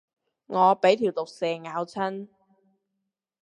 [0.47, 2.27] 我俾條毒蛇咬親